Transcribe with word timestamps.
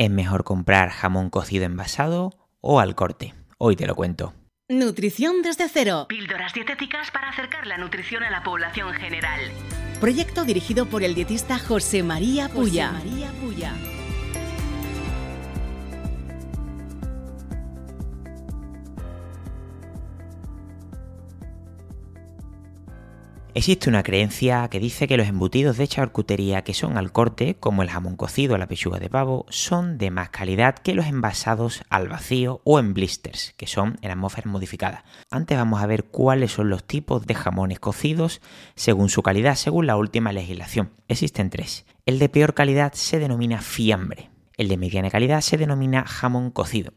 ¿Es 0.00 0.08
mejor 0.08 0.44
comprar 0.44 0.88
jamón 0.88 1.28
cocido 1.28 1.66
envasado 1.66 2.32
o 2.62 2.80
al 2.80 2.94
corte? 2.94 3.34
Hoy 3.58 3.76
te 3.76 3.86
lo 3.86 3.94
cuento. 3.94 4.32
Nutrición 4.66 5.42
desde 5.42 5.68
cero. 5.68 6.06
Píldoras 6.08 6.54
dietéticas 6.54 7.10
para 7.10 7.28
acercar 7.28 7.66
la 7.66 7.76
nutrición 7.76 8.22
a 8.22 8.30
la 8.30 8.42
población 8.42 8.94
general. 8.94 9.40
Proyecto 10.00 10.46
dirigido 10.46 10.86
por 10.86 11.02
el 11.02 11.14
dietista 11.14 11.58
José 11.58 12.02
María 12.02 12.48
Puya. 12.48 12.92
José 12.92 13.10
María 13.10 13.30
Puya. 13.42 13.74
Existe 23.52 23.88
una 23.88 24.04
creencia 24.04 24.68
que 24.68 24.78
dice 24.78 25.08
que 25.08 25.16
los 25.16 25.26
embutidos 25.26 25.76
de 25.76 25.88
charcutería 25.88 26.62
que 26.62 26.72
son 26.72 26.96
al 26.96 27.10
corte, 27.10 27.56
como 27.56 27.82
el 27.82 27.90
jamón 27.90 28.14
cocido 28.14 28.54
o 28.54 28.58
la 28.58 28.68
pechuga 28.68 29.00
de 29.00 29.10
pavo, 29.10 29.44
son 29.48 29.98
de 29.98 30.12
más 30.12 30.30
calidad 30.30 30.76
que 30.76 30.94
los 30.94 31.06
envasados 31.06 31.82
al 31.90 32.08
vacío 32.08 32.60
o 32.62 32.78
en 32.78 32.94
blisters, 32.94 33.52
que 33.56 33.66
son 33.66 33.98
en 34.02 34.12
atmósfera 34.12 34.48
modificada. 34.48 35.04
Antes 35.32 35.58
vamos 35.58 35.82
a 35.82 35.86
ver 35.86 36.04
cuáles 36.04 36.52
son 36.52 36.70
los 36.70 36.84
tipos 36.84 37.26
de 37.26 37.34
jamones 37.34 37.80
cocidos 37.80 38.40
según 38.76 39.08
su 39.08 39.22
calidad, 39.22 39.56
según 39.56 39.88
la 39.88 39.96
última 39.96 40.32
legislación. 40.32 40.92
Existen 41.08 41.50
tres. 41.50 41.86
El 42.06 42.20
de 42.20 42.28
peor 42.28 42.54
calidad 42.54 42.92
se 42.92 43.18
denomina 43.18 43.60
fiambre. 43.62 44.30
El 44.58 44.68
de 44.68 44.76
mediana 44.76 45.10
calidad 45.10 45.40
se 45.40 45.56
denomina 45.56 46.04
jamón 46.06 46.52
cocido. 46.52 46.92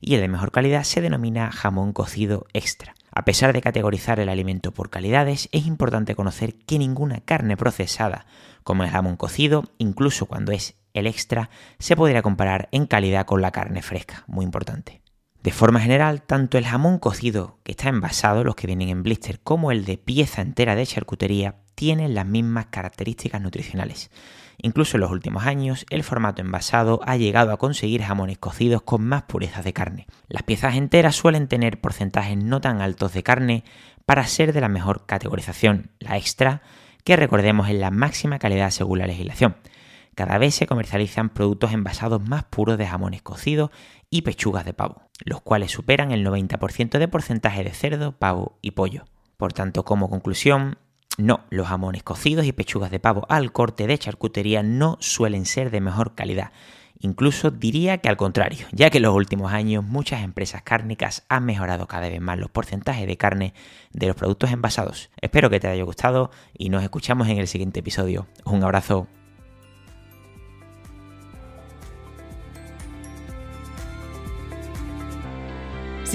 Y 0.00 0.14
el 0.14 0.20
de 0.20 0.28
mejor 0.28 0.52
calidad 0.52 0.84
se 0.84 1.00
denomina 1.00 1.50
jamón 1.50 1.92
cocido 1.92 2.46
extra. 2.52 2.94
A 3.16 3.24
pesar 3.24 3.54
de 3.54 3.62
categorizar 3.62 4.20
el 4.20 4.28
alimento 4.28 4.72
por 4.72 4.90
calidades, 4.90 5.48
es 5.50 5.66
importante 5.66 6.14
conocer 6.14 6.54
que 6.66 6.78
ninguna 6.78 7.22
carne 7.22 7.56
procesada, 7.56 8.26
como 8.62 8.84
el 8.84 8.90
jamón 8.90 9.16
cocido, 9.16 9.64
incluso 9.78 10.26
cuando 10.26 10.52
es 10.52 10.76
el 10.92 11.06
extra, 11.06 11.48
se 11.78 11.96
podría 11.96 12.20
comparar 12.20 12.68
en 12.72 12.84
calidad 12.84 13.24
con 13.24 13.40
la 13.40 13.52
carne 13.52 13.80
fresca, 13.80 14.24
muy 14.26 14.44
importante. 14.44 15.00
De 15.42 15.52
forma 15.52 15.80
general, 15.80 16.22
tanto 16.22 16.58
el 16.58 16.66
jamón 16.66 16.98
cocido 16.98 17.58
que 17.62 17.72
está 17.72 17.88
envasado, 17.88 18.42
los 18.42 18.56
que 18.56 18.66
vienen 18.66 18.88
en 18.88 19.02
blister, 19.02 19.40
como 19.40 19.70
el 19.70 19.84
de 19.84 19.98
pieza 19.98 20.42
entera 20.42 20.74
de 20.74 20.86
charcutería, 20.86 21.56
tienen 21.74 22.14
las 22.14 22.26
mismas 22.26 22.66
características 22.66 23.40
nutricionales. 23.40 24.10
Incluso 24.58 24.96
en 24.96 25.02
los 25.02 25.10
últimos 25.10 25.44
años, 25.44 25.84
el 25.90 26.02
formato 26.02 26.40
envasado 26.40 27.00
ha 27.04 27.16
llegado 27.16 27.52
a 27.52 27.58
conseguir 27.58 28.02
jamones 28.02 28.38
cocidos 28.38 28.82
con 28.82 29.04
más 29.04 29.24
pureza 29.24 29.62
de 29.62 29.72
carne. 29.72 30.06
Las 30.28 30.42
piezas 30.42 30.76
enteras 30.76 31.14
suelen 31.14 31.46
tener 31.46 31.80
porcentajes 31.80 32.36
no 32.36 32.60
tan 32.60 32.80
altos 32.80 33.12
de 33.12 33.22
carne 33.22 33.64
para 34.06 34.26
ser 34.26 34.52
de 34.52 34.60
la 34.60 34.68
mejor 34.68 35.04
categorización, 35.04 35.90
la 35.98 36.16
extra, 36.16 36.62
que 37.04 37.16
recordemos 37.16 37.68
es 37.68 37.76
la 37.76 37.90
máxima 37.90 38.38
calidad 38.38 38.70
según 38.70 38.98
la 38.98 39.06
legislación. 39.06 39.56
Cada 40.16 40.38
vez 40.38 40.54
se 40.54 40.66
comercializan 40.66 41.28
productos 41.28 41.74
envasados 41.74 42.26
más 42.26 42.44
puros 42.44 42.78
de 42.78 42.86
jamones 42.86 43.20
cocidos 43.20 43.70
y 44.08 44.22
pechugas 44.22 44.64
de 44.64 44.72
pavo, 44.72 45.02
los 45.26 45.42
cuales 45.42 45.72
superan 45.72 46.10
el 46.10 46.26
90% 46.26 46.98
de 46.98 47.06
porcentaje 47.06 47.62
de 47.62 47.74
cerdo, 47.74 48.12
pavo 48.12 48.58
y 48.62 48.70
pollo. 48.70 49.04
Por 49.36 49.52
tanto, 49.52 49.84
como 49.84 50.08
conclusión, 50.08 50.78
no, 51.18 51.44
los 51.50 51.68
jamones 51.68 52.02
cocidos 52.02 52.46
y 52.46 52.52
pechugas 52.52 52.90
de 52.90 52.98
pavo 52.98 53.26
al 53.28 53.52
corte 53.52 53.86
de 53.86 53.98
charcutería 53.98 54.62
no 54.62 54.96
suelen 55.00 55.44
ser 55.44 55.70
de 55.70 55.82
mejor 55.82 56.14
calidad. 56.14 56.50
Incluso 56.98 57.50
diría 57.50 57.98
que 57.98 58.08
al 58.08 58.16
contrario, 58.16 58.66
ya 58.72 58.88
que 58.88 58.96
en 58.96 59.02
los 59.02 59.14
últimos 59.14 59.52
años 59.52 59.84
muchas 59.84 60.22
empresas 60.22 60.62
cárnicas 60.62 61.26
han 61.28 61.44
mejorado 61.44 61.86
cada 61.88 62.08
vez 62.08 62.22
más 62.22 62.38
los 62.38 62.50
porcentajes 62.50 63.06
de 63.06 63.18
carne 63.18 63.52
de 63.92 64.06
los 64.06 64.16
productos 64.16 64.50
envasados. 64.50 65.10
Espero 65.20 65.50
que 65.50 65.60
te 65.60 65.68
haya 65.68 65.84
gustado 65.84 66.30
y 66.56 66.70
nos 66.70 66.82
escuchamos 66.82 67.28
en 67.28 67.36
el 67.36 67.48
siguiente 67.48 67.80
episodio. 67.80 68.26
Un 68.46 68.64
abrazo. 68.64 69.08